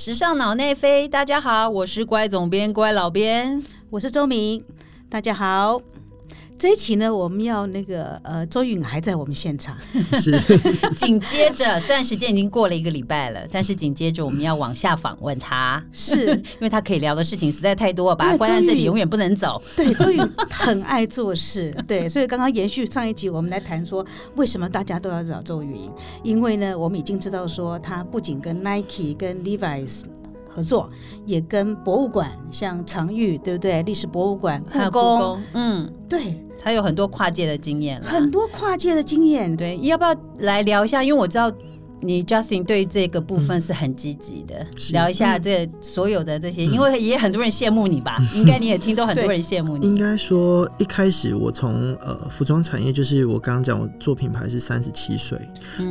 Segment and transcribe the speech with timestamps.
[0.00, 4.64] 时尚脑内飞，大家好，我是乖总编、乖老编，我是周明，
[5.10, 5.80] 大家好。
[6.58, 9.76] 这一期呢，我们要那个呃，周允还在我们现场。
[10.20, 10.36] 是。
[10.96, 19.62] 紧接着，虽然时间已经过了一个礼拜了，但是紧接着我们要往下访问他，是 因为他可以聊的事情实在太多，把他关在这里永远不能走。
[19.76, 20.20] 对，周允
[20.50, 24.04] 很爱做事，对，所以刚刚延续上一集，我们来谈说
[24.34, 25.88] 为什么大家都要找周云，
[26.24, 30.02] 因为呢，我们已经知道说他不仅跟 Nike、跟 Levi's。
[30.50, 30.90] 合作
[31.24, 33.80] 也跟博物馆，像常玉，对不对？
[33.84, 39.56] 历史博物馆、故宫，嗯，对，他有很多跨界的经验，很多跨界的经验。
[39.56, 41.02] 对，要不要来聊一下？
[41.02, 41.52] 因为我知道。
[42.00, 48.16] 你 Justin 对这个部分是很积极的，聊一下这所有的这些，因为也很多人羡慕你吧？
[48.36, 49.84] 应该你也听到很多人羡慕你。
[49.84, 55.36] 应该说一开始我从呃服装产业，就是我刚刚讲我做品牌是三十七岁，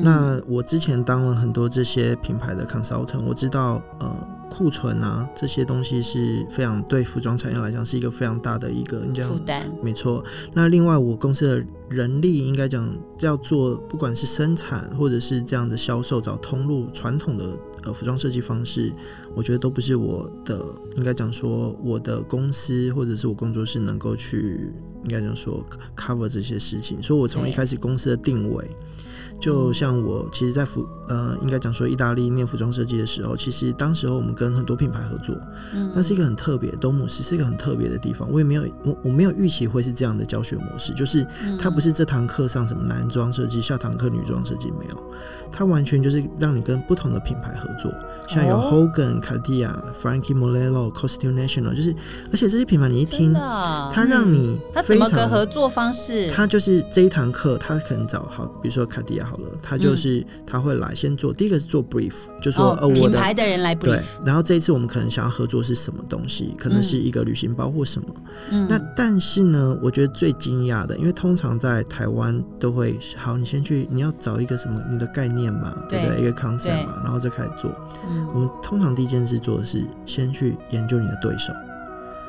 [0.02, 4.16] 那我之前当了很多这些品牌的 consultant，我知道呃
[4.50, 9.70] 库存啊这些东西是非常对服装产业来讲是一个非常大的一个负担。
[9.84, 10.24] 没错。
[10.54, 18.92] 那另外我公司的人力应该讲要做，不管是生产或者是这样的销售找通路，传统的呃服装设计方式，
[19.36, 24.72] 我觉得都不是我的，应该讲说我的公司或者是我工作室能够去，
[25.04, 25.64] 应该讲说
[25.96, 28.66] cover 这些事情，所以我从一开始公司的定位。
[29.40, 35.36] 就像我其实，在服呃，应该讲说意大利念服装设计的时候，其实当时候我们跟很多品牌合作，
[35.74, 38.30] 嗯，那是一个很特别，东姆斯是一个很特别的地方。
[38.32, 41.26] 我也没有我我没有预期会是这样的教学模式，就是
[41.60, 45.04] 它不是这堂课上什么男装设计，下堂课女装设计没有，
[45.52, 47.94] 它完全就是让你跟不同的品牌合作，
[48.28, 51.96] 像有 Hogan、卡地亚、Frankie Morello、Costume National，就是
[52.32, 56.32] 而且这些品牌你一听，它让你它怎么个合作方式？
[56.32, 59.27] 它就是这一堂课，它可能找好，比如说卡地亚。
[59.28, 64.02] 好了，他就是他会来先做，第一个是做 brief，就说呃，品牌的人来 brief，对。
[64.26, 68.08] 然后这一次我们可能想要合作是什么东西，可能是一个旅行包或什么。
[68.70, 76.22] 那但是呢，我觉得最惊讶的，因为通常在台湾都会，好，你先去，你要找一个什么你的概念嘛，对不对？
[76.22, 77.70] 一个 concept 嘛，然后再开始做。
[78.34, 81.52] 我们通常第一件事做的是先去研究你的对手，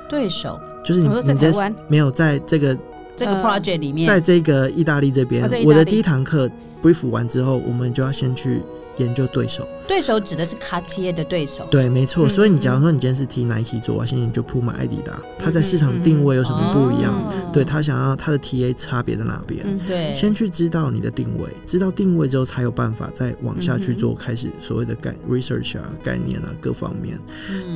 [0.08, 2.76] 对手就是你在台湾没有在这个
[3.16, 6.50] 这个 project 里面，在这个意大利这边，我的第一堂课。
[6.82, 8.62] Brief 完之后，我们就要先去。
[8.98, 12.28] 研究对手，对手指的是卡地亚的对手，对，没错。
[12.28, 17.14] 所以你假如说你今天是替 Nike 做，我先研究铺买艾迪达，他在市场定位有什么不一样？
[17.52, 19.64] 对他想要他的 TA 差别在哪边？
[19.86, 27.16] 对，先去知道你的定位，知道定位之后才有办法再往下去做，开始所谓的概 research 啊、概念啊各方面。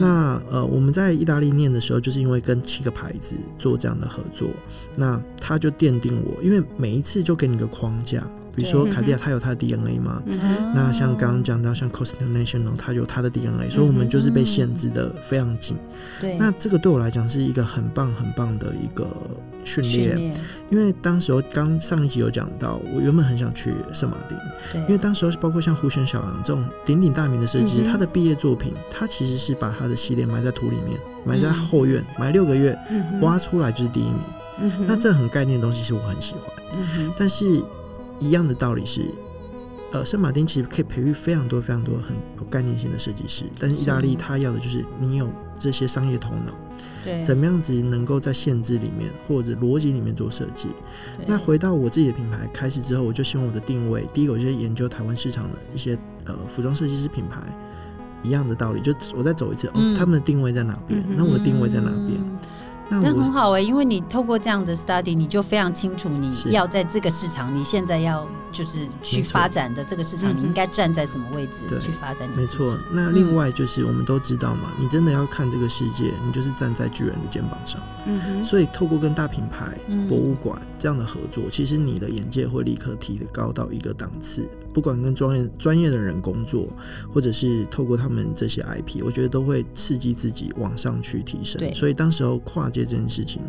[0.00, 4.48] 那呃，我们在意大利念的时候，就是因为跟七个牌子做这样的合作，
[4.96, 8.26] 那他就奠定我，因为每一次就给你个框架。
[8.54, 10.22] 比如说卡地亚，它有它的 DNA 嘛？
[10.74, 15.76] 那像刚刚讲到像 Costume National，它有它的 DNA，所以我们就是被限制的非常紧。
[16.20, 19.06] 对，那这个对我来讲是一个很棒很棒的一个
[19.64, 20.34] 训练，
[20.70, 24.36] 因为当时候刚上一集有讲到，我原本很想去圣马丁，
[24.82, 32.76] 因为当时候包括像胡旋小狼这种鼎鼎大名的设计师，他的毕业作品，他其实是把他的系列埋在土里面，埋在后院，埋六个月，
[33.22, 34.20] 挖出来就是第一名。
[34.86, 36.44] 那这很概念的东西是我很喜欢，
[37.16, 37.62] 但是。
[38.22, 39.02] 一样的道理是，
[39.90, 45.28] 呃，圣马丁其实可以培育非常多非常多很有概念性的设计师，但是意大利他要的就是你有
[45.58, 46.54] 这些商业头脑，
[47.04, 50.68] 对，怎么样子能够在限制里面或者逻辑里面做设计。
[51.26, 57.42] 那回到我自己的品牌开始之后，我就希望我的定位，第一个我就研究台湾市场的一些呃服装设计师品牌，
[58.22, 61.02] 一样的道理，就我再走一次，哦，他们的定位在哪边？
[61.16, 62.18] 那我的定位在哪边？
[63.00, 72.28] 那很好哎，因为你透过这样的 study，你就非常清楚你要在这个市场，你现在要就是去发展的这个市场，你应该站在什么位置去发展？
[72.36, 72.76] 没错。
[72.90, 77.80] 那另外就是我们都知道嘛，你真的要看这个世界，你就是站在巨人的肩膀上。
[78.06, 78.44] 嗯哼。
[78.44, 84.48] 所以透过跟大品牌、博物馆这样的合作，其实你的眼界会立刻提高到一个档次。
[84.72, 86.68] 不管跟专业专业的人工作，
[87.12, 91.74] 或者是透过他们这些 IP，我觉得都会刺激自己往上去提升。
[91.74, 93.42] 所以当时候跨界这件事情，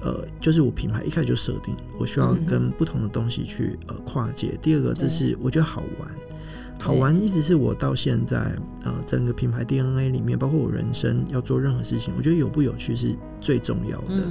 [0.00, 4.58] 呃，就是我品牌一开始就设定，我需要跟不同的东西去呃跨界。
[4.62, 6.10] 第二个，这是我觉得好玩。
[6.82, 14.26] 好玩一直是我到现在呃整个品牌 DNA 里面，包括我人生要做任何事情，我觉得有不有趣是最重要的。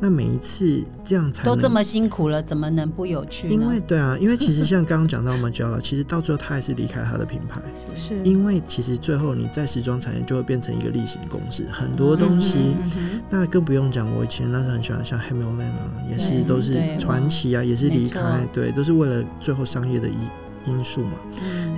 [0.00, 3.48] 那每一次这样才都这么辛苦了，怎么能不有趣？
[3.48, 7.62] 因为对啊，因为其实像刚刚讲到 Magella， 其实到最后他还是离开他的品牌，
[7.94, 12.74] 是因为其实最后你在时装产业就会变成一个例行公事，很多东西，
[13.30, 14.12] 那更不用讲。
[14.16, 20.16] 我以前那时候很喜欢像 Hamilton 啊，也是都是传奇啊，也是离开，对，都是为了最后商业的意。
[20.64, 21.14] 因素嘛，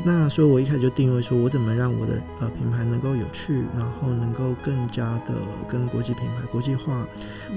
[0.05, 5.35] 那所以我一开始就定位说，我怎么让我的呃品牌能够有趣，然后能够更加的
[5.67, 7.09] 跟国际品牌国际化，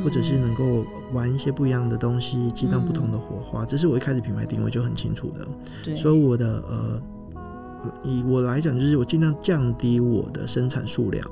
[0.03, 5.95] 或者是能够玩一些不一样的东西，激荡不同的火花，这是我一开始品牌定位就很清楚的。
[5.95, 7.01] 所以我的呃。
[8.03, 11.25] 以我来讲，就是我尽量降低我的生产数量，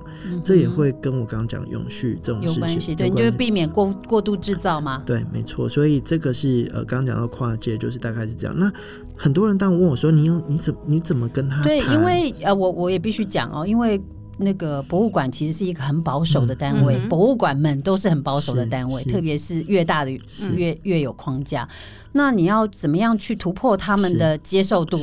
[0.44, 5.04] 这也会跟我刚刚讲永续这种事情对，你就避免过过度制造嘛。
[5.06, 5.68] 对，没错。
[5.68, 8.56] 所以这个是呃，刚刚讲到跨界，就是大概是这样。
[8.58, 8.72] 那
[9.16, 14.02] 很多人当问我说：“你有你怎你怎么跟他？”对，因为呃，我我也必须讲哦，因为
[14.38, 20.12] 那个博物馆其实是一个很保守的单位，博物馆们都是很保守的单位，特别是越大的
[20.56, 21.68] 越越有框架。
[22.12, 24.98] 那你要怎么样去突破他们的接受度？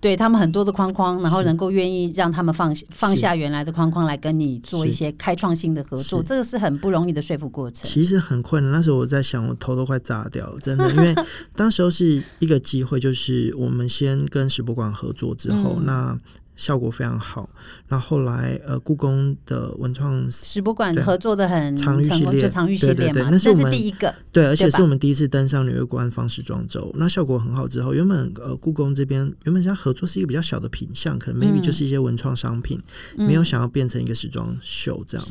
[0.00, 7.88] 对他们很多的框框，然后能够愿意让他们放放下原来的框框来跟你做一些开创性的合作，这个是很不容易的说服过程。
[7.88, 11.14] 其实很困难，那时候我在想，我头都快炸掉了，真的， 因为
[11.56, 16.18] 当时候是一个机会，就是我们先跟史博馆合作之后，那。
[16.58, 17.48] 效果非常好。
[17.86, 27.66] 那后来，呃，故宫的文创史博馆合作的很长玉系列，长玉系列嘛，那是我们第一个，对，而且是我们第一次登上纽约官方时装周，那效果很好。
[27.68, 32.80] 之后，原本呃，故宫这边原本想合作是一个比较小的品相，可能 maybe 就是一些文创商品，
[33.16, 35.26] 没有想要变成一个时装秀这样。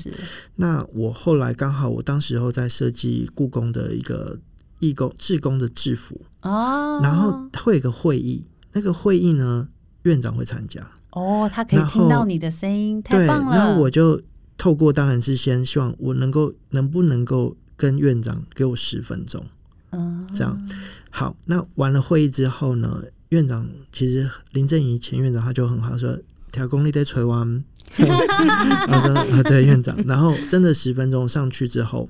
[0.55, 4.39] 那我后来刚好，我当时候在设计故宫的一个
[4.79, 9.67] 义工志工的制服哦，然后会有一个会议，那个会议呢，
[10.03, 10.89] 院长会参加。
[11.17, 13.55] 哦，他可以听到你的声音，太棒了。
[13.55, 14.21] 那我就
[14.57, 19.43] 透过，当然是先希望我能够，能不能够跟院长给我十分钟，
[19.91, 20.67] 嗯，这样
[21.09, 21.35] 好。
[21.45, 26.17] 那完了会议之后呢，院长其实林正宇前院长他就很好说，
[26.51, 27.63] 调功力在锤完，
[27.95, 29.97] 他说啊，对院长。
[30.05, 32.09] 然后真的十分钟上去之后，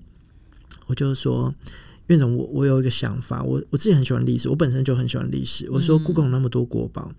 [0.88, 1.54] 我就说。
[2.08, 5.70] 院长，我我有一个想法，我我自己很喜欢历史，我本身就很喜欢历史。
[5.70, 7.12] 我说故宫那么多国宝，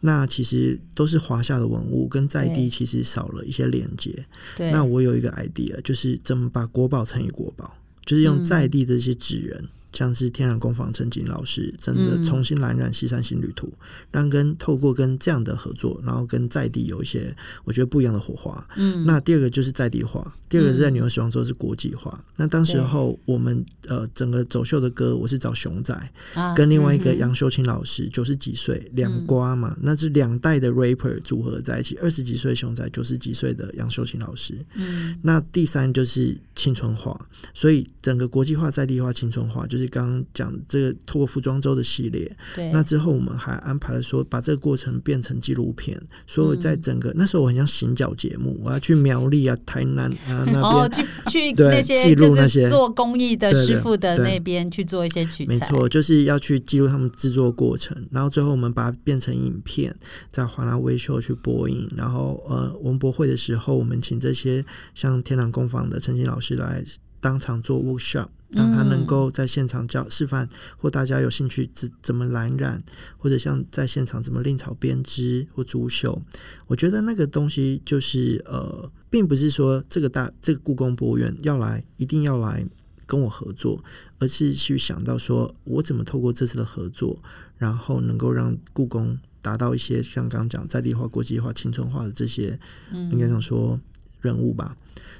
[0.00, 4.26] 那其实都是华夏的文物，跟在地其实少了一些连接。
[4.58, 7.74] 那我有一个 idea，就是怎么把国宝乘以国宝，
[8.04, 9.64] 就是用在地的这些纸人。
[9.94, 13.72] 像是天然工坊陈景老师真的重新蓝染西山新旅途，
[14.10, 18.66] 让跟透过跟这样的合作，然后跟在地有一些我觉得不一样的火花。
[18.76, 22.22] 嗯，那第二个就是在地化，第二个是在纽约时装周是国际化。
[22.36, 26.12] 那当时候我们呃整个走秀的歌，我是找熊仔
[26.56, 34.58] 跟另外一个杨秀清老师，九十几岁两瓜嘛，那是两代的 rapper 组合在一起，二十几岁熊仔，九十几岁的杨秀清老师。
[34.74, 39.83] 嗯，那第三就是青春化，所以整个国际化在地化青春化就是。
[39.88, 59.94] 刚刚讲这个透过服装周的系列，对，那之后我们还安排了说把这个过程变成纪录片，所以在整个那时候我很像行脚节目，我要去苗栗啊、台南啊那边去去那些记录那些做工艺的师傅的那边去做一些取材，没错，就是要去记录他们制作过程，然后最后我们把它变成影片，
[60.30, 64.64] 在华纳微秀去播映，然后呃文博会的时候，我们请这些
[64.94, 66.82] 像天朗工坊的陈静老师来
[67.24, 68.28] 当场做 workshop。
[68.54, 72.84] 让他能够在现场教示范，或大家有兴趣怎怎么蓝染，
[73.18, 76.22] 或者像在现场怎么另草编织或竹绣，
[76.68, 82.64] 我觉得那个东西就是呃，并不是说这个大这个故宫博物院要来一定要来
[83.06, 83.82] 跟我合作，
[84.20, 87.20] 而是去想到说我怎么透过这次的合作，
[87.58, 92.56] 然后能够让故宫达到一些像刚刚讲在地化、国际化、青春化的这些，
[92.92, 93.80] 应该讲说
[94.20, 94.76] 任务吧。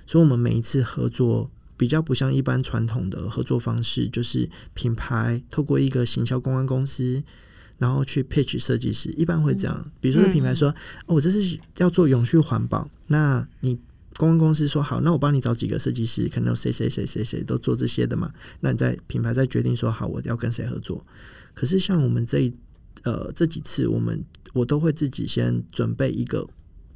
[0.06, 1.50] 所以，我们每一次合作。
[1.76, 7.23] 比较不像一般传统的合作方式，就是品牌透过一个行销公关公司，
[7.78, 9.90] 然后去 pitch 设计师，一般会这样。
[10.00, 10.71] 比如说品牌说
[11.07, 13.75] ：“哦，我这是要做永续环保。”那你
[14.16, 21.04] 公关公司说：“好，那我帮你找几个设计师，可能有谁谁谁谁谁都做这些的嘛。”那你在品牌再决定说：“好，我要跟谁合作。”
[21.52, 22.54] 可是像我们这一
[23.02, 26.49] 呃这几次，我们我都会自己先准备一个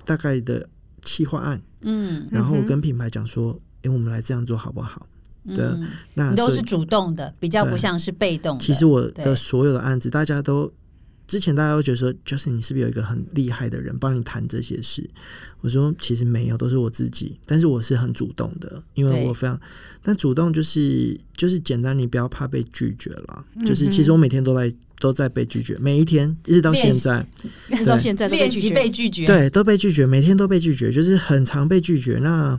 [0.04, 0.68] 大概的
[1.02, 3.60] 企划案，嗯，然后跟品牌讲说。
[3.82, 5.06] 哎，我们来这样做好不好？
[5.54, 5.64] 对，
[6.14, 8.58] 那都是主动的，比较不像是被动。
[8.58, 10.70] 其实我的所有的案子，大家都
[11.26, 15.08] 之前大家都觉得说，Justin，你是不是有一个很厉害的人帮你谈这些事？
[15.62, 17.38] 我说其实没有，都是我自己。
[17.46, 19.58] 但是我是很主动的，因为我非常。
[20.02, 23.44] 但主动就是就是简单，你不要怕被拒绝了。
[23.64, 24.70] 就是其实我每天都在
[25.00, 27.26] 都在被拒绝，每一天一直到现在，
[27.70, 32.18] 一直到现在练习被拒绝，对，都被拒绝，每天都被拒绝，就是很常被拒绝。
[32.22, 32.58] 那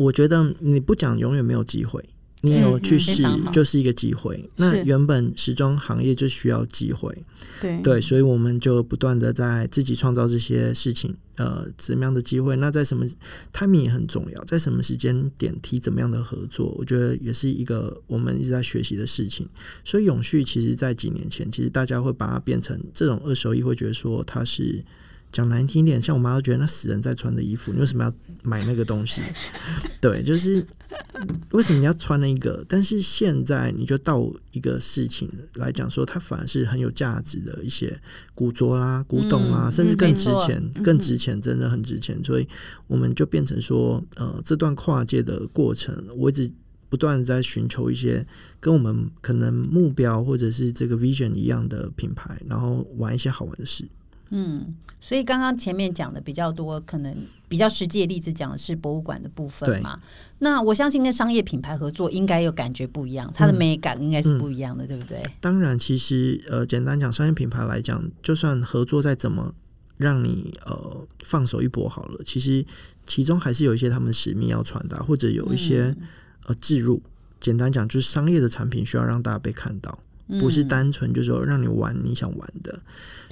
[0.00, 2.02] 我觉得你不讲，永远没有机会。
[2.42, 4.48] 你有去嗯试就是一个机会。
[4.56, 7.14] 那原本时装行业就需要机会，
[7.60, 12.56] 对对，所以我们就不断的在自己创造这些事情，呃，怎么样的机会？
[12.56, 13.04] 那在什么
[13.52, 19.46] timing 也很重要，在什么时间点提怎么样的合作，我觉得也是一个我们一直在学习的事情。
[19.84, 24.82] 所以永续其实，在几年前，其实大家会把它变成这种二手衣，会觉得说它是。
[25.32, 29.22] 讲难听点，像我妈都觉得那死人在穿的衣服，你为什么要买那个东西？
[30.00, 30.66] 对，就是
[31.52, 32.64] 为什么你要穿那个？
[32.68, 37.96] 但是现在你就到一个事情来讲说，它反而是很有价值的一些
[38.34, 42.18] 古着啦、古董啦，嗯甚至更值钱、更值钱，真的很值钱。
[42.24, 42.48] 所以
[42.86, 46.50] 我们就变成说，呃，这段跨界的过程，我一直
[46.88, 48.26] 不断地在寻求一些
[48.58, 53.84] 跟我们可能目标或者是这个 vision 一样的品牌，然后玩一些好玩的事。
[54.30, 57.14] 嗯，所以刚刚前面讲的比较多，可能
[57.48, 60.00] 比较实际的例子讲的是博物馆的部分嘛。
[60.38, 65.20] 那我相信跟商业品牌合作应该有感觉不一样，它的美感应该是不一样的，对不对？
[65.40, 69.54] 当然，其实呃，简单讲，商业品牌来讲，就算合作再怎么
[69.96, 72.64] 让你呃放手一搏好了，其实
[73.04, 75.94] 其中还是有一些他们的使命要传达，或者有一些、
[76.46, 77.02] 呃置入。
[77.40, 79.98] 简单讲，就是商业的产品需要让大家被看到，
[80.38, 82.78] 不是单纯就是说让你玩你想玩的。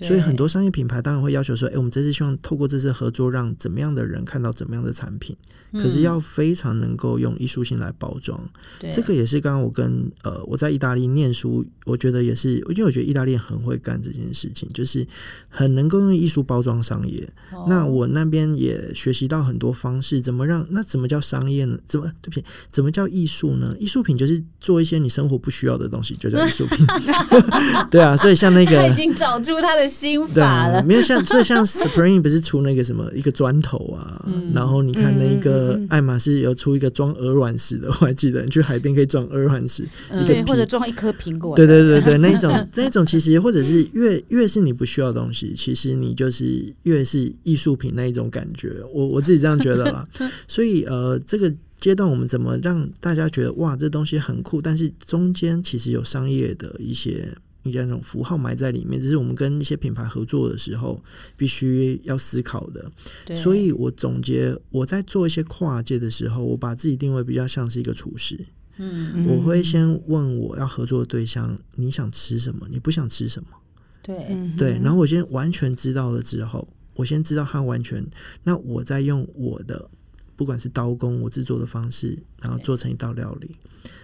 [0.02, 5.36] 所以很多商业品牌当然会要求说，哎、我们这次希望透过这次合作，让怎么样的人看到怎么样的产品，
[5.72, 8.40] 可是要非常能够用艺术性来包装。
[8.78, 15.06] 对这个也是刚刚我跟呃我在意大利念书，我觉得也是，因为我觉得意大利很会干这件事情，就是
[15.48, 17.28] 很能够用艺术包装商业。
[17.52, 21.78] 哦那我那边也学习到很多方式，怎么让那怎么叫商业呢？
[21.87, 22.44] 怎么对不起？
[22.70, 23.75] 怎么叫艺术呢？
[23.78, 26.87] 艺术品就是做一些你生活不需要的东西，就叫艺术品。
[27.90, 30.82] 对啊，所以像那个他已经找出他的心法了。
[30.82, 35.57] 没有像所以像 Spring 不是出那个什么一个砖头啊，嗯然后你看那个
[35.88, 50.08] 爱马仕有出一个装鹅卵石的，我还记得你去海边可以装鹅卵石，嗯对，皮或者装一颗苹果，对对对对，那一种 那一种其实或者是越越是你不需要的东西，其实你就是越是艺术品那一种感觉，我我自己这样觉得啦。
[50.46, 57.28] 所以呃，这个阶段我们怎么让大家觉得哇，这东西很酷，但是中间其实有商业的一些。
[57.68, 61.02] 应该那种符号埋在里面，这是我们跟一些品牌合作的时候
[61.37, 62.90] 必须要思考的。
[63.34, 68.38] 所以我总结，我在做一些跨界的时候，我把自己定位比较像是一个厨师。
[68.78, 72.66] 嗯，我会先问我要合作的对象，你想吃什么？
[72.70, 73.48] 你不想吃什么？
[74.02, 78.06] 对，对，然后我先完全知道了之后，我先知道他完全，
[78.44, 79.90] 那我再用我的
[80.38, 83.57] 不管是刀工我制作的方式，然后做成一道料理。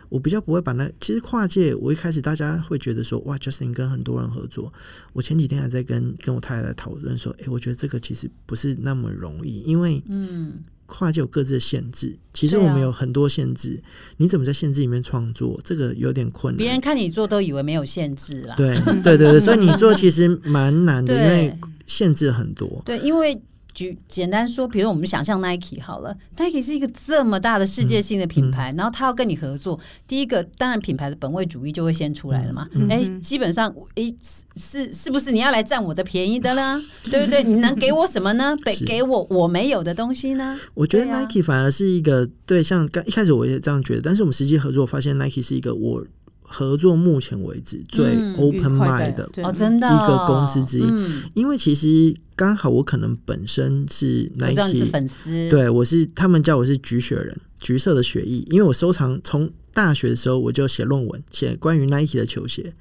[0.09, 4.73] 我比较不会把那其实跨界，我一开始大家会觉得说哇，Justin 跟很多人合作。
[5.12, 10.55] 我前几天还在跟跟我太太讨论说，诶，我觉得这个其实不是那么容易，因为嗯，
[10.87, 12.17] 跨界有各自的限制。
[12.33, 13.81] 其实我们有很多限制，
[14.17, 16.59] 你怎么在限制里面创作，这个有点困难。
[16.59, 18.57] 别人看你做都以为没有限制啦。
[18.57, 18.75] 对
[19.05, 22.83] 对对对，所以你做其实蛮难的， 因为限制很多。
[22.85, 23.41] 对，因为
[23.75, 32.69] 举简单说，比如我们想象 Nike 好了，Nike 是一个这么大的世界性的品牌，然后他要跟你合作，第一个当然品牌的本位主义就会先出来了嘛。
[32.88, 34.11] 哎、基本上，哎，
[34.57, 36.81] 是是不是你要来占我的便宜的呢？
[37.11, 37.43] 对不对？
[37.43, 38.57] 你能给我什么呢？
[38.64, 40.59] 给给我我没有的东西呢？
[40.75, 46.07] 我觉得 Nike 反而是一个对，像刚一开始我也这样觉得，但是我们实际合作发现 Nike 是一个我
[46.46, 50.84] 合作目前为止最嗯 open mind 的，哦，真的、一个公司之一。
[50.84, 62.74] 嗯，因为其实刚好我可能本身是 Nike，粉丝，对我是他们叫我是橘雪人，橘色的血液，因为我收藏从大学的时候我就写论文，写关于 Nike 的球鞋，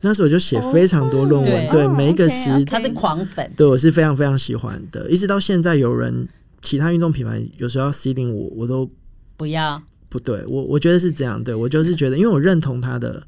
[0.00, 6.28] 那时候我就写非常多论文，对每一个时他是狂粉，对我是非常非常喜欢的，一直到现在有人
[6.62, 8.90] 其他运动品牌有时候要 seeding 我，我都
[9.36, 13.26] 不要不对，我我觉得是这样，对我就是觉得，因为我认同他的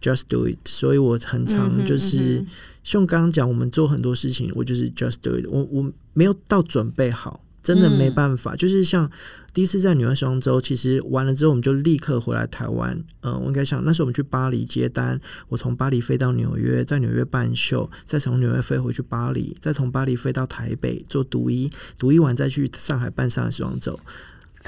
[0.00, 2.46] just do it，所以我很嗯常就是、嗯
[2.82, 7.44] 像刚刚讲，我们做很多事情，我就是 just do it，我我没有到准备好。
[7.62, 9.08] 真的没嗯办法，就是像
[9.54, 13.00] 第一次在纽约时装周，其实完了之后，我们就立刻回来台湾。
[13.20, 23.96] 嗯、我应该想那时候我们去巴黎接单，我从巴黎飞到纽约，在纽约办秀，再从纽约飞回去巴黎，再从巴黎飞到台北做独一，独一完再去上海办上海时装周。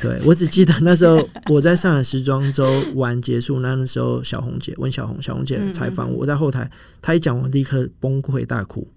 [0.02, 6.70] 对，我只记得那时候我在上海时装周完结束，那那时候小红姐问小红，小红姐采访我，我在后台，
[7.00, 8.88] 她一讲我立刻崩溃大哭。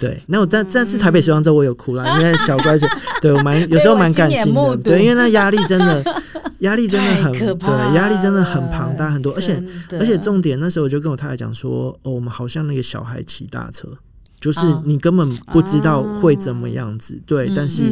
[0.00, 2.88] 对，那我但但是台北时装周我有哭啦，因为小乖姐
[3.20, 6.02] 对我蛮有时候蛮感性的，对，因为那压力真的
[6.60, 9.62] 压力真的很对，压力真的很庞大很多，而且
[9.98, 13.86] 而且重点那时候我就跟我太太讲说，哦，我们好像那个小孩骑大车，
[14.40, 17.82] 就是哦你根本不知道会怎么样子，对，但是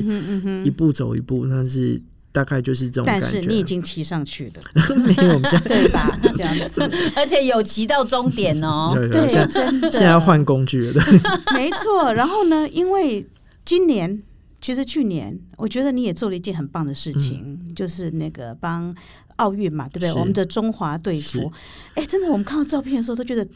[0.64, 2.00] 一步走一步，那是
[2.32, 3.26] 大概就是这种感觉。
[3.32, 4.62] 但是你已经骑上去了，
[4.96, 6.18] 没有，我们现在 对吧？
[6.22, 6.82] 这样子，
[7.16, 8.92] 而且有骑到终点哦。
[9.10, 12.12] 对真的现在要换工具了，对，没错。
[12.14, 13.26] 然后呢，因为
[13.64, 14.22] 今年
[14.60, 18.94] 其实去年，我觉得你也做了一件很棒的事情，就是那个帮
[19.37, 20.12] 奥运嘛，对不对？
[20.12, 21.52] 我们的中华队服，
[21.94, 23.46] 哎，真的，我们看到照片的时候都觉得。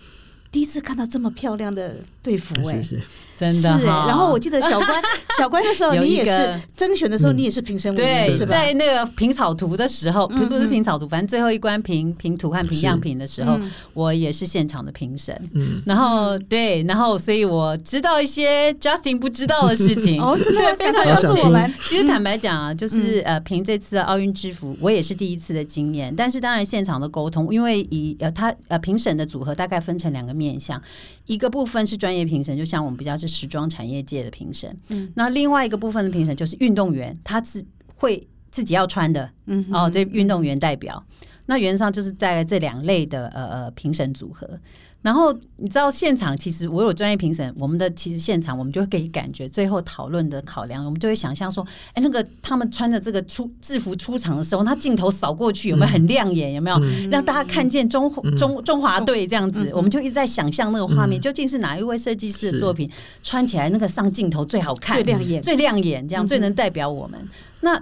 [0.54, 3.02] 第一次看到这么漂亮的队服、哎，谢谢。
[3.36, 4.06] 真是哎、的哈。
[4.06, 5.02] 然后我记得小关，
[5.36, 8.52] 小关的时候 你也是甄选的时候，嗯你也是评审委对员，是吧？
[8.52, 15.36] 在那个评草图的时候，评不不是嗯评草图，反正最后一关评评图和评样品的时候，嗯我也是现场的评审。
[15.54, 20.20] 嗯，然后对，然后所以我知道一些 Justin 不知道的事情。
[20.22, 21.74] 哦，真的，非常赶快告有趣好想听诉我们。
[21.88, 26.14] 其实坦白讲啊，就是嗯呃，凭这次的奥运制服，我也是第一次的经验。
[26.14, 30.80] 但是当然现场的沟通，因为以呃他呃评审的组合大概分成两个面向，
[31.26, 35.10] 一个部分是专业评审，就像我们比较是时装产业界的评审，嗯。
[35.14, 41.04] 那另外一个部分的评审就是运动员，他自会自己要穿的，嗯哦，这运动员代表。
[41.46, 44.58] 那原则上就是在这两类的呃呃评审组合。
[45.04, 56.54] 然后你知道现场其实我有专业评审，我们的其实现场我们就会给感觉，最后讨论的考量，我们就会想象说，哎，那个他们穿着这个出制服出场的时候，他镜头扫过去有没有很亮眼？
[56.54, 56.80] 有没有、
[57.10, 59.70] 让大家看见中中中华队这样子？
[59.74, 62.90] 我们就一直在想象那个画面，究竟是哪一位设计师的作品
[63.22, 67.20] 穿起来那个上镜头最好看、最亮眼最亮眼，这样最能代表我们。
[67.60, 67.78] 那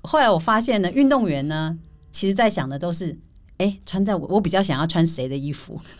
[0.00, 1.76] 后来我发现呢，运动员呢，
[2.10, 3.18] 其实在想的都是。
[3.62, 5.80] 哎，穿在我我比较想要穿谁的衣服，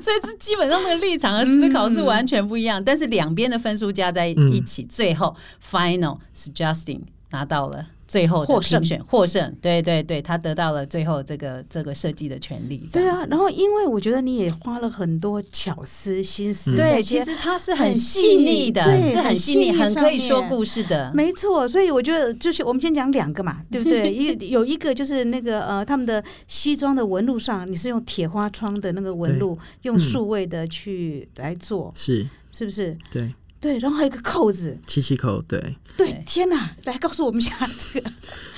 [0.00, 2.82] 所以这基本上那个立场和思考是完全不一样。
[2.82, 7.02] 但是两边的分数加在一起，最后 final 是 Justin
[7.32, 12.88] 拿到了最后的获胜评选获胜，对对对，他得到了最后这个这个设计的权利。
[12.90, 21.12] 对啊，然后因为我觉得你也花了很多巧思心思在对，其实他是很很细细腻的，对很是很细腻，很可以说故事的。
[21.14, 24.10] 没错，所以我觉得就是我们先讲两个嘛， 对不对？
[24.10, 32.96] 一有一个就是那个呃，他们的西装的纹路上，你是用铁花窗的那个纹路，用数位的去来做，是是不是？
[33.10, 33.28] 对，
[33.60, 35.58] 对，然后还有一个扣子，七七扣，对。
[35.96, 36.76] 对对，天哪！
[36.84, 37.54] 来告诉我们一下
[37.92, 38.10] 这个，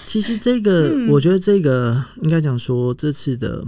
[0.04, 3.64] 其实这个，嗯我觉得这个应该讲说，这次的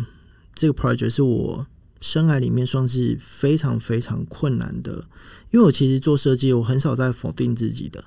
[0.54, 1.66] 这个 project 是我
[2.02, 5.04] 生涯里面算是非常非常困难的，
[5.50, 8.04] 因为我其实做设计，我很少在否定自己的，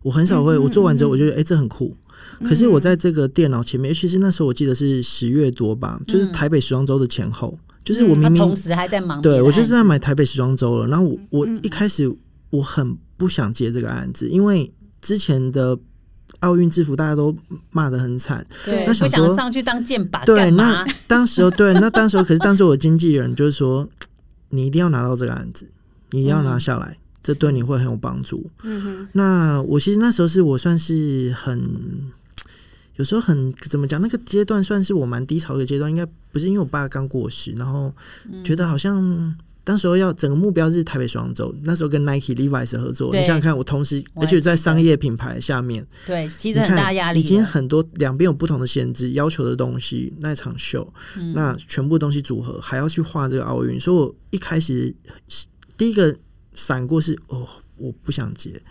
[0.00, 1.94] 我很少会，嗯我做完之后，嗯我觉得哎、诶这很酷。
[2.42, 10.86] 可是我在这个电脑前面，尤其是那时候我记得是十月多吧，就是台北时装周的前后，就是我明明同时还在忙对我就是在买台北时装周了。
[10.86, 12.10] 然后我我嗯一开始
[12.56, 15.78] 我很不想接这个案子，因为之前的
[16.40, 17.36] 奥运制服大家都
[17.70, 18.46] 骂的很惨。
[18.64, 20.86] 对，那不想说想上去当箭靶对，那？
[21.06, 23.88] 当时候对，那当时候可是当时我经纪人就是说，
[24.50, 25.66] 你一定要拿到这个案子，
[26.10, 28.50] 你一定要拿下来，这对你会很有帮助。
[28.62, 32.12] 嗯哼，那我其实那时候是我算是很。
[32.96, 37.92] 有时候很怎么讲，那个阶段算是我蛮低潮的阶段，应该不是因为我爸刚过世，然后
[38.30, 54.94] 嗯觉得好像当时候要整个目标是台北双周，那时候跟 Nike、Levi's 合作，你想想看，我同时而且在商业品牌下面，对，其你实很大看压力，已经很多两边有不同的限制，要求的东西，那一场秀，嗯那全部东西组合还要去画这个奥运，所以我一开始
[55.76, 56.14] 第一个
[56.52, 57.48] 闪过是哦。
[57.76, 58.62] 我不想接，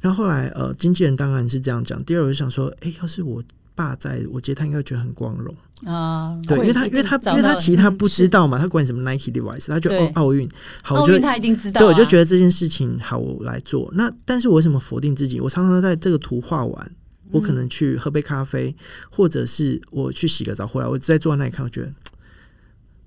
[0.00, 2.02] 然后后来呃，经纪人当然是这样讲。
[2.04, 3.44] 第二，我就想说，哎、要是我
[3.76, 5.54] 爸在我觉得，他应该觉得很光荣。
[5.84, 10.48] 啊，对，因为他因为他因为他其实他不知道嘛，他管你什么 Nike、Levi's，他就对哦奥运，
[10.82, 13.88] 好，我就奥运他一定知道啊，对，我就觉得这件事情好，我来做。
[13.92, 15.38] 那但是我为什么否定自己？
[15.38, 16.90] 我常常在这个图画完，
[17.30, 18.74] 我可能去喝杯咖啡，
[19.10, 21.92] 或者是我去洗个澡回来，我再坐在那里看，我觉得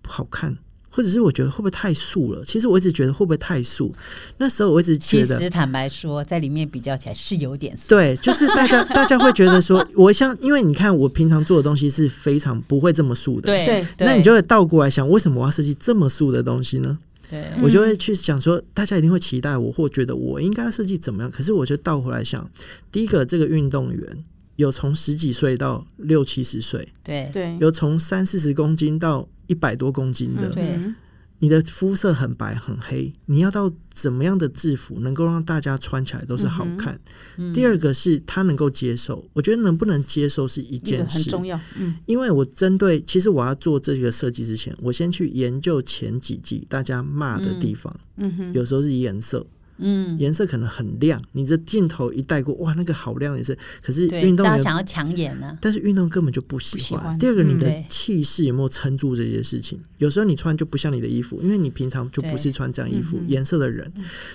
[0.03, 0.55] 不好看，
[0.99, 2.43] 或者是我觉得会不会太素了？
[2.43, 3.95] 其实我一直觉得会不会太素？
[4.35, 5.37] 那时候我一直觉得。
[5.37, 16.99] 其实坦白说，在里面比较起来是有点素对，就是大家 大家会觉得说，我像因为你看我平常做的东西是非常不会这么素的，对对那你就会倒过来想，为什么我要设计这么素的东西呢？
[17.29, 21.31] 对我就会去想说，大家一定会期待我，或觉得我应该设计怎么样。
[21.31, 22.51] 可是我就倒回来想，
[22.91, 24.23] 第一个，这个运动员
[24.59, 27.29] 有从十几岁到六七十岁，对。
[27.31, 30.49] 对，有从三四十公斤到一百多公斤的。
[30.49, 30.73] 对。
[30.73, 30.95] 嗯
[31.41, 36.99] 你的肤色很白很黑，你要到怎么样的制服能够让大家穿起来都是好看？
[37.37, 41.19] 嗯第二个是他能够接受，我觉得能不能接受是一件事。
[41.19, 41.95] 很重要，嗯。
[42.05, 49.47] 因为我针对，其实我要做这个设计之前，我先去研究前几季大家骂的地方，嗯哼，有时候是颜色，
[49.79, 53.57] 嗯，颜色可能很亮，你这镜头一带过，哇，那个好亮也是。
[53.81, 56.85] 可是对，运动员，想要抢眼呢，但是运动根本就不喜欢。
[56.85, 59.79] 喜欢第二个，你嗯的对气势有没有撑住这些事情？
[59.97, 63.91] 有时候你穿就不像你的衣服，因为你平常就不是穿这样衣服颜色的人，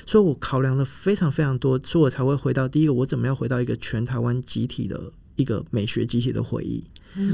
[0.07, 6.85] 所以我考量了非常非常多，所以我才会回到第一个，我怎么样回到一个全台湾集体的一个美学集体的回忆。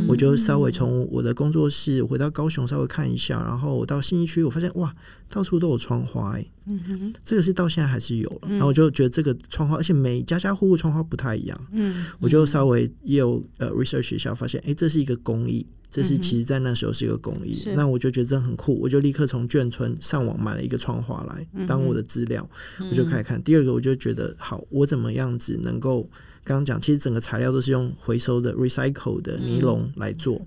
[0.06, 4.94] 我就稍微从我的工作室回到高雄，稍微看一下，然后我到信义区，我发现哇，
[5.30, 8.48] 到处都有窗花，哎，嗯这个是到现在还是有了。
[8.50, 22.46] 然后我就觉得这个窗花，而且每家家户户窗花不太一样，嗯，我就稍微也有呃 research 一下，发现哎，这是一个工艺，这是其实在那时候是一个工艺，那我就觉得这很酷，我就立刻从眷村上网买了一个窗花来当我的资料，
[22.90, 23.42] 我就开始看。
[23.42, 26.10] 第二个，我就觉得好，我怎么样子能够。
[26.42, 30.40] 刚刚讲，其实整个材料都是用回收的 recycle 的尼龙来做。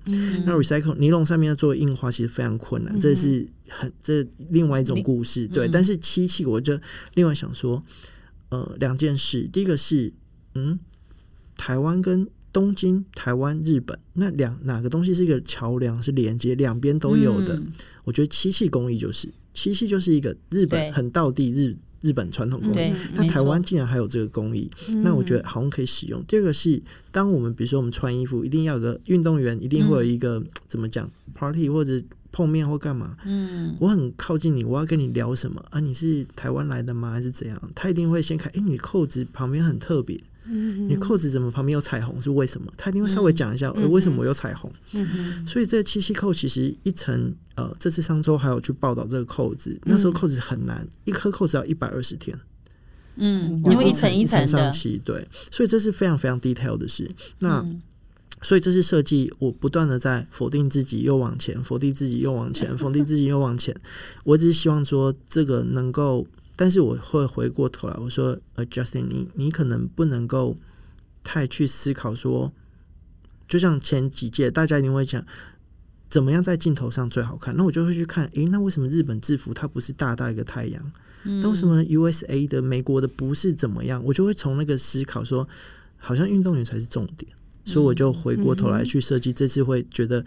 [0.45, 5.47] 那 recycle 尼龙上面要做印花，其实非常困难，这是很这另外一种故事。
[5.47, 6.77] 对，但是漆器，我就
[7.13, 7.84] 另外想说，
[8.49, 9.47] 呃，两件事。
[9.53, 10.12] 第一个是，
[10.56, 10.79] 嗯，
[11.56, 17.62] 台湾跟东京、台湾、日本，那两哪个东西是一个桥梁，是连接两边都有的？
[18.03, 21.77] 我觉得漆器工艺就是漆器，就是一个日本很道地日。
[22.03, 24.69] 日本传统工艺，那台湾竟然还有这个工艺，
[25.01, 26.21] 那我觉得好像可以使用。
[26.25, 26.79] 第二个是，
[27.13, 32.01] 当我们比如说我们穿衣服，一定要有个运动员，一定会有一个怎么讲 party 或者
[32.33, 33.15] 碰面或干嘛。
[33.25, 35.79] 嗯，我很靠近你，我要跟你聊什么啊？
[35.79, 37.13] 你是台湾来的吗？
[37.13, 37.71] 还是怎样？
[37.73, 40.19] 他一定会先看，哎，你扣子旁边很特别。
[40.45, 42.71] 你扣子怎么旁边有彩虹是为什么？
[42.75, 44.69] 他一定会稍微讲一下，为什么我有彩虹？
[45.47, 52.38] 所以这七七扣其实一层，呃，这次上周还有去报道这个扣子，那时候扣子很难，一颗扣子要一百二十天。
[53.15, 57.10] 嗯，因为一层一层上漆，对，所以这是非常非常 detail 的事。
[57.39, 57.65] 那
[58.41, 63.73] 所以这是设计，我不断的在否定自己，又往前，否定自己，又往前，否定自己，又往前。
[64.25, 66.27] 我只是希望说，这个能够。
[66.55, 70.57] 但是我会回过头来，我说，呃，Justin，你你可能不能够
[71.23, 72.53] 太去思考说，
[73.47, 75.25] 就像前几届大家一定会讲，
[76.09, 77.55] 怎么样在镜头上最好看？
[77.57, 80.91] 那我就会去看，诶，那为什么日本制服它不是大大一个太阳？
[81.23, 84.03] 那为什么 USA 的美国的不是怎么样？
[84.03, 85.47] 我就会从那个思考说，
[85.97, 87.31] 好像运动员才是重点，
[87.63, 89.31] 所以我就回过头来去设计。
[89.31, 90.25] 这次会觉得，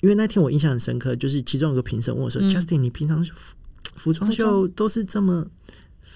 [0.00, 3.22] 因为那天我印象很深刻，就是其中有个评审问我说：“Justin，你平常
[4.02, 5.46] 服装秀都是这么？”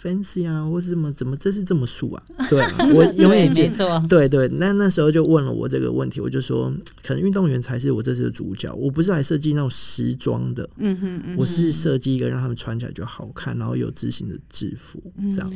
[0.03, 2.23] fancy 啊，或是怎么怎么，这是这么素啊？
[2.51, 4.05] 对啊，我 永远没错。
[4.07, 6.70] 对对，那那时候就问了我这个问题，我就说，
[7.03, 8.70] 可能运动员才是我这次的主角。
[8.75, 15.51] 我不是来设计那种时装的，嗯哼，我是设计一个让他们穿起来就好看，然后有自信的制服，这样。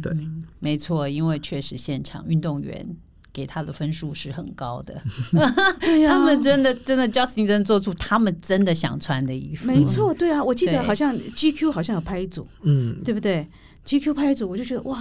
[0.00, 0.16] 对，
[0.58, 2.96] 没错，因为确实现场运动员
[3.32, 5.00] 给他的分数是很高的，
[5.80, 9.66] 对呀，他们真的真的，Justin 真做出他们真的想穿的衣服。
[9.66, 13.46] 没错，对啊，我记得好像 GQ 好像有拍一组，嗯，对不对
[13.86, 14.96] ？GQ 拍一组，我就觉得哇，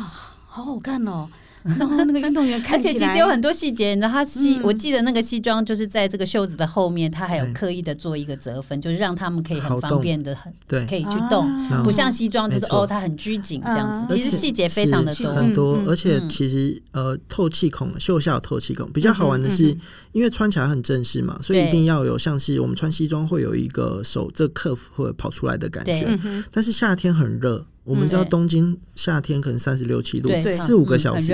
[0.48, 1.28] 好好看哦。
[1.64, 11.48] 然后那个运动员看起来，而且其实有很多细节，你知道，他西我记得那个西装就是在这个袖子的后面，他还有刻意的做一个折分，就是让他们可以很方便的很对，可以去动，
[11.84, 14.16] 不像西装就是哦，它很拘谨这样子。
[14.16, 19.76] 其实细节非常的多，很多，而且其实呃，透气孔袖下有透气孔，比较好玩的是，
[20.12, 26.18] 因为穿起来很正式嘛，所以一定要有像是我们穿西装会有一个手这克服会跑出来的感觉，
[26.52, 27.66] 但是夏天很热。
[27.84, 31.34] 我们知道东京夏天可能三十六七度，四五个小时，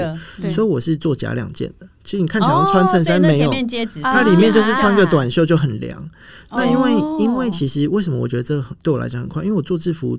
[0.50, 1.88] 所以我是做假两件的。
[2.04, 3.52] 其实你看起来穿衬衫没有，
[4.02, 6.10] 它里面就是穿个短袖就很凉。
[6.50, 9.44] 那因为因为其实为什么我觉得这对我来讲很快？
[9.44, 10.18] 因为我做制服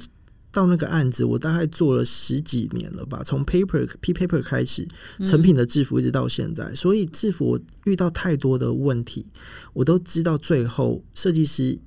[0.53, 4.87] 到那个案子，我大概做了十几年了吧，从 paper p paper 开始
[5.25, 9.25] 成品的制服一直到现在，所以制服我遇到太多的问题，
[9.73, 11.79] 我都知道最后设计师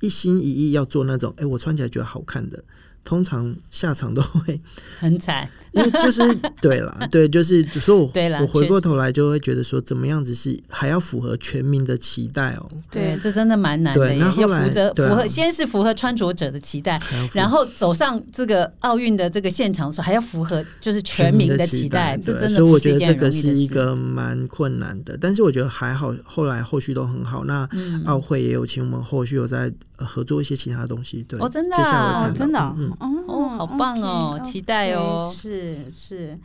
[0.00, 2.64] 一心一意要做那种，哎，我穿起来觉得好看的。
[3.04, 4.60] 通常下场都会
[4.98, 6.22] 很惨， 因为就是
[6.60, 12.70] 对了，对，就是说我我回过头来就会觉得说，怎么样子是还要符合全民的期待哦？
[12.90, 14.14] 对，这真的蛮难的。
[14.14, 17.00] 要符合符合，先是符合穿着者的期待，
[17.32, 22.16] 然后走上这个奥运的这个现场的时候，还要符合就是全民的期待。
[22.16, 25.18] 这真的，所以我觉得这个是一个蛮困难的。
[25.20, 27.44] 但是我觉得还好，后来后续都很好。
[27.44, 27.68] 那
[28.04, 31.24] 奥会也有请我们后续有在合作一些其他东西。
[31.28, 32.91] 对，哦，真的，真的，嗯。
[33.00, 36.38] 哦，好棒哦，期待哦，是是，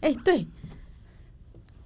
[0.00, 0.46] 哎，对。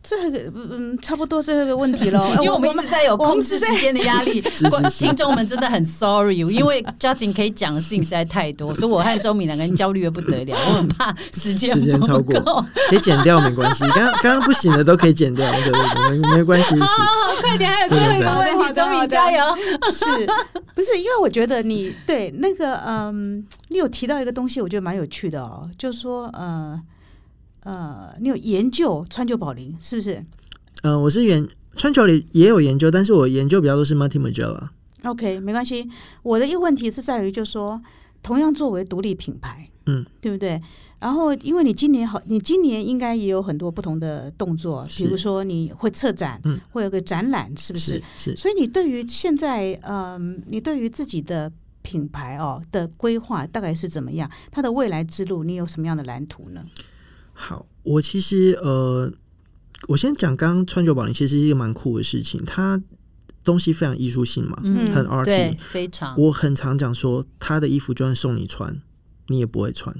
[0.09, 4.41] 最后一个，嗯，差不多最后一个问题了， 因为我们一直在有控制时间的压力，
[4.91, 16.87] 听众们真的很 sorry，因为 Justin 可以讲的事情实在太多， 所以我和周敏两个人焦虑的不得了，我很怕时间时间超过，可以剪掉没关系，刚刚刚刚不行的都可以剪掉，对对对，没没关系，好，
[17.43, 19.45] 快点，还有最后一个问题，周敏加油，
[19.93, 20.07] 是
[20.75, 20.97] 不是？
[20.97, 26.81] 因为我觉得你对那个，嗯，你有提到一个东西，我觉得蛮有趣的哦，就是说，呃。
[27.69, 30.25] 呃，你有研究川久保玲是不是？
[30.81, 34.71] 呃，我是研川久里也有研究，但是我研究比较多是 Martin m a g e l l a
[35.11, 35.87] OK，没关系。
[36.23, 37.79] 我的一个问题是在于，就是说，
[38.23, 40.59] 同样作为独立品牌，嗯，对不对？
[40.99, 48.03] 然后，因为你今年好，你今年应该也有很多不同的动作，比如说你会策展，嗯，会有个展览，是不是？
[48.17, 48.35] 是。
[48.35, 51.53] 所以你对于现在，嗯，你对于自己的
[51.83, 54.29] 品牌哦的规划大概是怎么样？
[54.51, 56.65] 它的未来之路，你有什么样的蓝图呢？
[57.41, 59.13] 好，我其实呃，
[59.87, 62.83] 我先讲刚刚川久保玲，其实是一个蛮酷的事情，它
[63.45, 66.19] 东西非常艺术性嘛，嗯，很 arty，非常。
[66.19, 68.83] 我很常讲说，他的衣服就算送你穿，
[69.29, 69.95] 你也不会穿。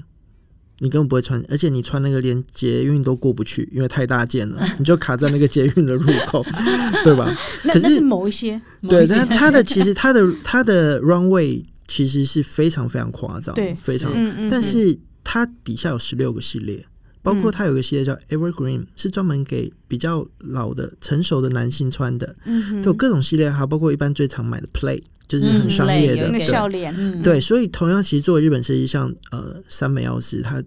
[0.81, 6.45] 你根本不会穿，而且你穿那个连捷运都过不去，因为太大件了，你就卡在那个捷运的入口，
[7.03, 7.33] 对吧？
[7.63, 14.11] 可是某一些，对，但他的其实他的他的 runway 其实是非常非常夸张，对，非常。
[14.13, 14.49] 嗯嗯。
[14.49, 16.85] 但是它底下有十六个系列，
[17.21, 25.01] 包括它有个系列叫 Evergreen，是专门给比较老的成熟的男性穿的，嗯，有各种系列，还包括一般最常买的 Play。
[25.27, 30.63] 就是很商业的，那个笑脸，对，所以同样，其实作为日本设计，像呃三美奥斯，他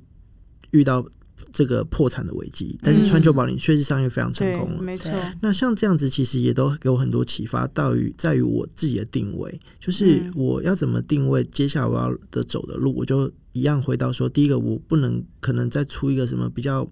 [0.71, 1.05] 遇到
[1.53, 5.11] 这个破产的危机，但是川久保玲确实商业非常成功了，没错。
[5.41, 16.89] 那像这样子，其实也都给我很多启发，到于在于我自己的定位，就是我要怎么定位接下来我要的走的路，我就一样回到说，第一个，我不能可能再出一个什么比较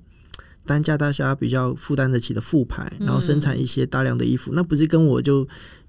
[0.65, 5.47] 单价大家比较负担得起的副牌，然后生产一些大量的衣服，那不是跟我就。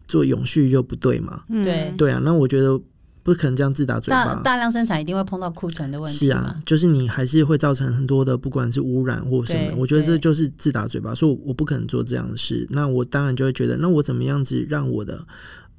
[0.08, 1.44] 做永续就不对嘛？
[1.64, 2.78] 对对啊，那我觉得
[3.24, 4.26] 不可能这样自打嘴巴。
[4.26, 6.18] 大大量生产一定会碰到库存的问题。
[6.26, 9.78] 是啊，就是你还是会造成很多的，不管是污染或什么。
[9.78, 12.68] 我觉得这就是自打嘴巴，所以我不可能做这样的事。
[12.72, 15.26] 那我当然就会觉得，那我怎么样子让我的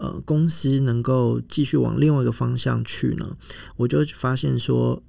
[0.02, 3.36] 呃公司能够继续往另外一个方向去呢？
[3.76, 5.02] 我就发现说，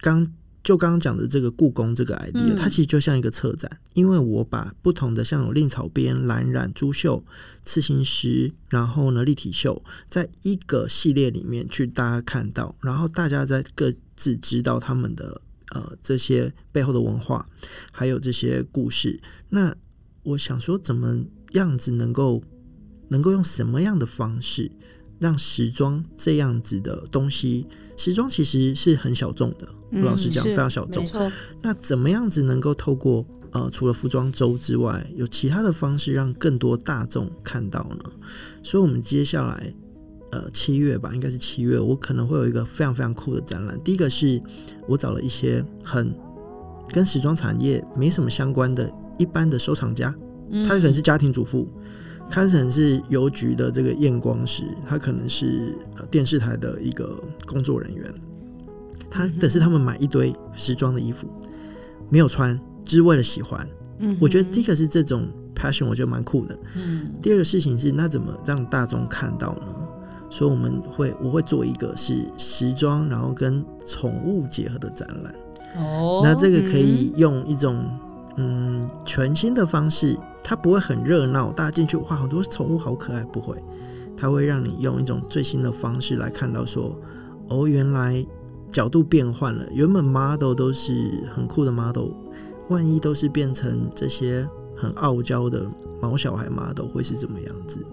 [0.00, 0.32] 刚。
[0.64, 7.24] 就刚刚讲的这个故宫这个 idea，它其实就像一个策展，因为我把不同的像有令草编、蓝染、珠绣、
[7.62, 17.48] 刺青石，然后呢立体绣，在一个系列里面去大家看到，然后大家在各自知道他们的呃这些背后的文化，
[17.90, 19.18] 还有这些故事。
[19.48, 19.74] 那
[20.22, 22.42] 我想说，怎么样子能够
[23.08, 24.70] 能够用什么样的方式？
[25.18, 27.66] 让时装这样子的东西，
[27.96, 29.68] 时装其实是很小众的。
[30.00, 31.04] 老实讲，非常小众。
[31.60, 38.10] 那怎么样子能够透过呃，除了服装周之外，有其他的方式让更多大众看到呢？
[38.62, 39.74] 所以，我们接下来
[40.30, 43.76] 呃七月吧，应该是七月，我可能会有一个非常非常酷的展览。
[43.82, 44.40] 第一个是
[44.86, 46.14] 我找了一些很
[46.92, 50.14] 跟时装产业没什么相关的一般的收藏家，
[50.62, 51.68] 他可能是家庭主妇。
[52.30, 58.14] 看成是邮局的这个验光师，他可能是呃电视台的一个工作人员，
[59.10, 61.26] 他的是他们买一堆时装的衣服，
[62.10, 63.66] 没有穿，只是为了喜欢。
[63.98, 66.58] 嗯，我觉得第一个是这种 passion，我觉得蛮酷的。
[66.76, 69.88] 嗯，第二个事情是，那怎么让大众看到呢？
[70.30, 75.34] 所以我们会，我会做一个是时装，然后跟宠物结合的展览。
[75.76, 77.84] 哦，那这个可以用一种
[78.36, 80.14] 嗯全新的方式。
[80.48, 83.54] 它不会很热闹，大家进去哇，好多宠物好可爱，不会，
[84.16, 86.98] 它会让你用一种最新的方式来看到说，
[87.50, 88.26] 哦，原来
[88.70, 92.12] 角度变换了，原本 model 都是很酷的 model，
[92.70, 95.68] 万一都是变成这些很傲娇的
[96.00, 97.84] 毛小孩 model，会是怎么样子？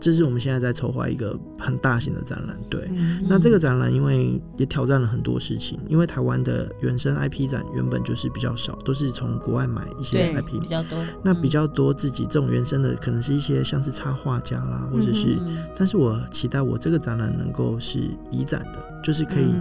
[0.00, 2.88] 这是我们现在在筹划一个很大型的展览，对。
[3.28, 10.98] 那这个展览因为也挑战了很多事情，因为台湾的原生 IP 展原本就是比较少，都是从国外买一些 IP 比较多。
[11.22, 15.38] 那比较多自己这种原生的，可能是一些像是插画家啦，或者是，
[15.76, 17.98] 但是我期待我这个展览能够是
[18.30, 19.54] 移展的，就是可以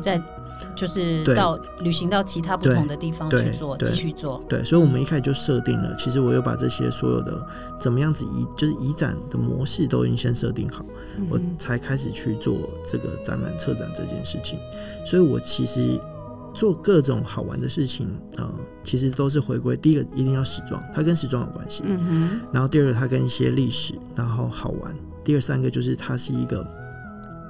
[0.00, 0.22] 在。
[0.74, 4.42] 就是到旅行到其他不同的地方去做，继续做。
[4.48, 5.94] 对，所以，我们一开始就设定了。
[5.96, 7.44] 其实，我有把这些所有的
[7.78, 10.84] 怎么样子移，就是移展的模式都已经先设定好，
[11.28, 14.58] 我才开始去做这个展览策展这件事情。
[15.04, 16.00] 所以我其实
[16.54, 18.52] 做各种好玩的事情啊，
[18.84, 21.82] 其实都是回归第一个一定要时装，它跟时装有关系。
[21.86, 22.40] 嗯哼。
[22.52, 24.94] 然后第二个，它跟一些历史，然后好玩。
[25.24, 26.66] 第二三个就是它是一个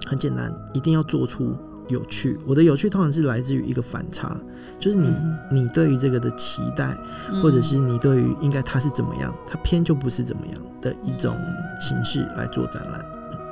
[0.06, 1.56] 很简单，一定要做出。
[1.88, 4.36] 有趣，我的有趣通常是来自于一个反差，
[4.78, 5.14] 就是你
[5.50, 6.96] 你对于这个的期待，
[7.42, 11.36] 或者是你对于应该它是怎么样，它偏就不是怎么样的一种
[11.80, 13.04] 形式来做展览。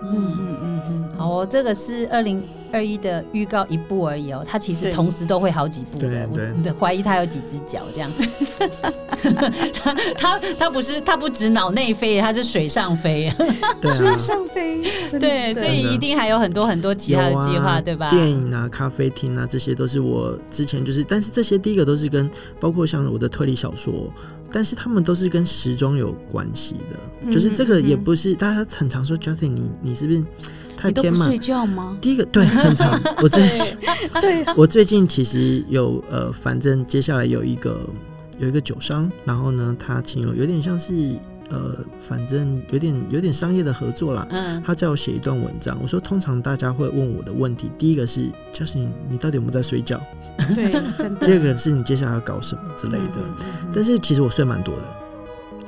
[0.03, 8.11] 嗯嗯嗯哦，这个是二零二一的预告一部而已哦，它其实同时都会好几部的，我怀疑它有几只脚这样。
[9.75, 13.31] 它它它不是它不止脑内飞，它是水上飞，
[13.83, 14.83] 水上飞，
[15.21, 18.09] 对，所以一定还有很多很多其他的计划，对吧？
[18.09, 24.11] 电影啊、咖啡厅啊，这些都是我之前就是，但是这些第一个都是跟包括像我的推理小说。
[24.53, 30.21] 但是他们都是跟时装有关系的，就是这个也不是大家很常说，Justin，你你是不是
[30.81, 31.97] 太天吗？
[32.01, 33.43] 第一个对 很长，我最
[34.21, 37.81] 对， 我最近其实有呃，反正接下来有一个
[38.39, 41.15] 有一个酒商，然后呢，他请了有点像是
[41.51, 44.27] 呃，反正有点有点商业的合作啦。
[44.31, 50.01] 嗯，他叫我写一段文章，我说通常大家会问我的问题，第一个是就是你你到底有没有在睡觉？
[50.55, 51.27] 对，真的。
[51.27, 53.17] 第二个是你接下来要搞什么之类的。
[53.17, 54.83] 嗯嗯嗯但是其实我睡蛮多的，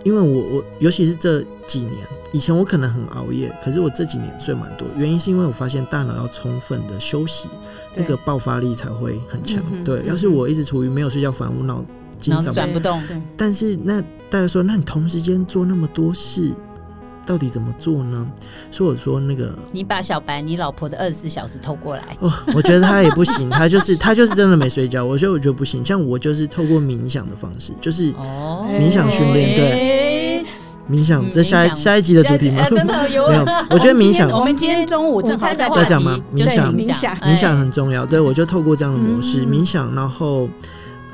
[0.04, 1.96] 因为我我尤其是这几年，
[2.32, 7.48] 以前我可能很熬夜，可是我这几年睡蛮多，原因是因为我发现大脑要充分的休息，
[7.94, 9.62] 那个爆发力才会很强。
[9.84, 11.84] 对，要是我一直处于没有睡觉反无脑
[12.18, 13.00] 筋脑转不动。
[13.06, 16.52] 对，但是那大家说，那你同时间做那么多事，
[17.26, 18.26] 到底怎么做呢？
[18.70, 25.04] 所以我说那个你把小白你老婆的二十四小时偷过来，哦，我觉得他也不行，他就是他就是真的没睡觉。
[25.04, 28.66] 我觉得我觉得不行，像我就是透过冥想的方式，就是哦。
[28.80, 30.44] 冥想训练对对，
[30.90, 31.30] 冥想。
[31.30, 32.62] 这下一下一集的主题吗？
[32.62, 32.70] 哎？
[32.70, 33.28] 真的有。
[33.30, 36.18] 没有，我觉得冥想我们今天中午正好在在讲吗？
[36.34, 36.74] 冥想。
[36.74, 37.14] 冥冥想。
[37.16, 37.54] 冥想。
[37.54, 37.60] 哎。
[37.60, 39.48] 很重要，对我就透过这样的模式、嗯。
[39.48, 40.48] 冥想，然后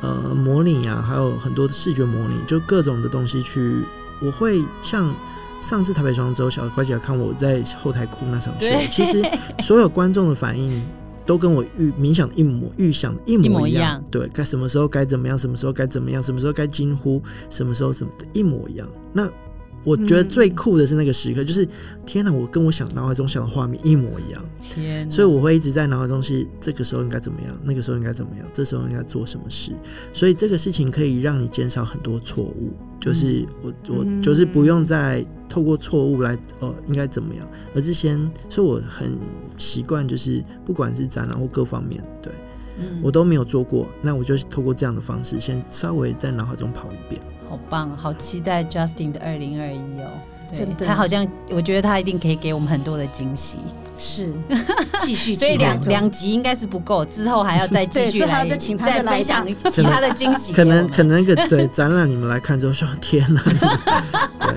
[0.00, 3.82] 呃模拟啊，还有很多的视觉模拟，就各种的东西去，
[4.20, 5.14] 我会像
[5.60, 9.22] 上次台北双周小乖姐看我在后台哭那场秀，其实
[9.60, 10.82] 所有观众的反应。
[11.28, 18.88] 都跟我预冥想的一模预想的一一模一样，模一样对，该什么时候该怎么样，什么时候该怎么样，什么时候该惊呼，什么时候什么的，一模一样。
[19.12, 19.30] 那
[19.88, 21.66] 我觉得嗯最酷的是那个时刻，就是
[22.04, 24.44] 天哪，我跟我想脑海中想的画面一模一样。
[24.60, 29.72] 天，所以我会一直在脑海中是这个时候应该怎么样，那个时候应该怎么样，这时候应该做什么事。
[30.12, 39.16] 所以这个事情可以让你减少很多错误，就是我我嗯就是不用再透过错误来呃应该怎么样，而是先，所以我很
[39.56, 42.32] 习惯就是不管是展览或各方面，对
[42.80, 47.20] 嗯我都没有做过，那我就透过这样的方式先稍微在脑海中跑一遍。
[47.48, 50.10] 好棒，好期待 Justin 的二零二一哦。
[50.50, 53.56] 对真的他好像，我觉得他一定可以给我们很多的惊喜，
[53.98, 54.32] 是
[55.00, 63.42] 继续所以两两集应该是不够，之后还要再继续对之后再请他再分享其他的惊喜给可，能可能那个对展览你们来看之后说天哪，
[64.40, 64.54] 对。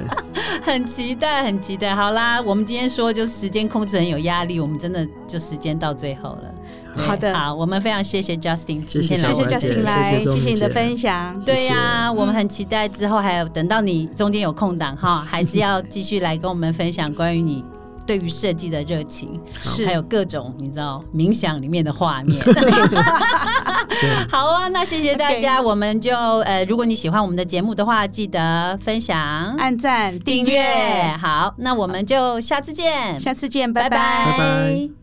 [0.64, 1.94] 很期待，很期待。
[1.94, 6.54] 好啦，我们今天说就时间控制很有压力，我们真的就时间到最后了。
[6.96, 7.34] 对好的。
[7.34, 11.40] 好，我们非常谢谢 Justin 今谢谢 Justin 来，谢谢谢谢你的分享。
[11.42, 17.64] 对呀、我们很期待之后还有等到你中间有空档哈，还是要继续来跟我们分享关于你
[18.06, 19.86] 对于设计的热情，是。
[19.86, 22.40] 还有各种你知道冥想里面的画面。
[24.30, 29.18] 好啊，那谢谢大家，我们就呃，如果你喜欢我们的节目的话，记得分享、
[29.58, 33.98] 按赞、订阅，好，那我们就下次见，下次见，拜拜。
[33.98, 35.01] 拜拜